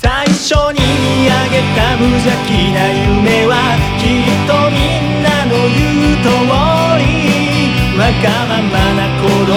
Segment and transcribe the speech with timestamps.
[0.00, 3.52] 最初に見上げた無邪気な夢は
[3.98, 5.76] きっとみんなの言
[6.12, 6.28] う通
[7.00, 7.04] り
[7.98, 9.06] わがままな。
[9.16, 9.50] 子供の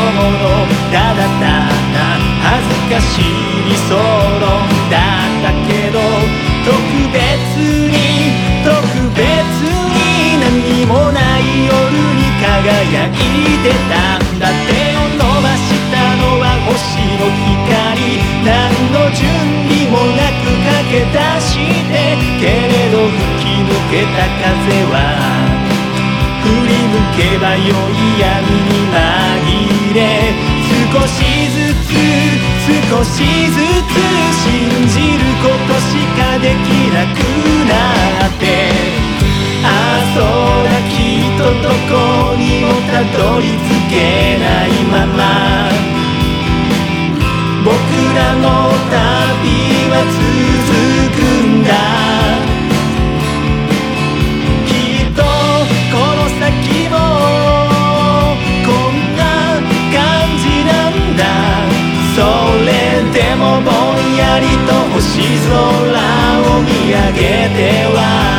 [0.91, 1.99] ただただ
[2.41, 3.23] 恥ずかしい。
[3.70, 4.02] 理想論
[4.89, 5.99] だったけど
[6.65, 6.71] 特
[7.13, 7.19] 別
[7.85, 7.94] に
[8.65, 8.71] 特
[9.13, 9.21] 別
[9.94, 11.71] に何もない夜
[12.17, 13.12] に輝い
[13.62, 16.73] てたんだ手を伸ばしたのは星
[17.20, 18.17] の光。
[18.44, 18.48] 何
[18.91, 19.21] の準
[19.67, 20.29] 備もなく駆
[21.00, 24.96] け出してけれど吹き抜けた風は
[26.44, 28.28] 振り向けば良い闇
[28.68, 30.00] に紛れ
[30.92, 31.23] 少し
[31.56, 31.96] ずつ
[32.92, 33.96] 少しずつ
[34.44, 34.48] 信
[34.88, 37.39] じることしかできなく
[64.40, 66.00] りと星空
[66.58, 68.39] を見上げては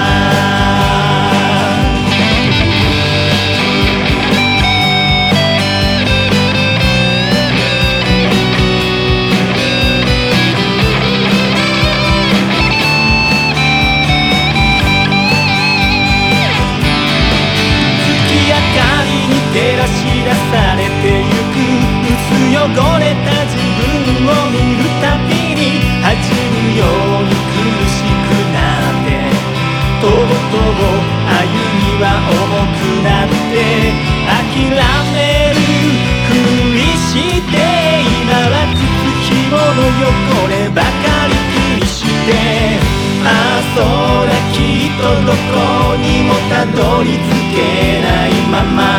[46.61, 48.90] たどり着けないまま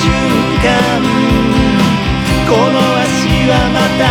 [0.00, 0.06] 瞬
[0.62, 0.66] 間
[2.48, 3.10] この足
[3.50, 4.02] はまた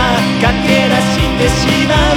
[0.47, 2.15] 駆け出してしまう。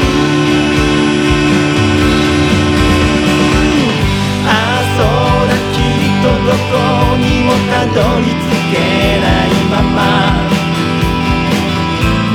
[4.47, 6.72] ああそうだきっとどこ
[7.16, 8.75] にもたどり着け
[9.20, 9.98] ないまま。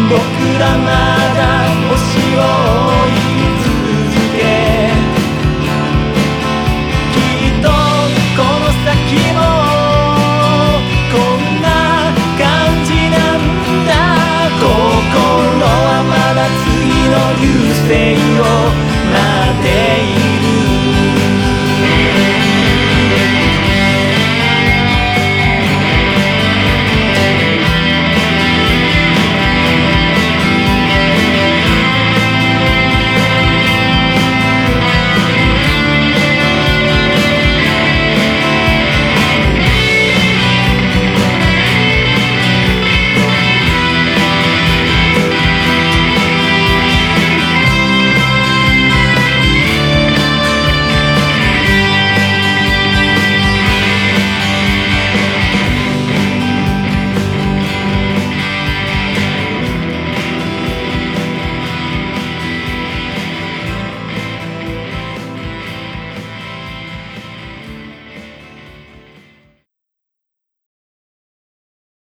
[0.09, 0.13] 僕
[0.59, 0.87] らま
[1.35, 1.39] だ
[1.89, 1.93] 星
[2.37, 2.39] を
[17.37, 18.84] なんだ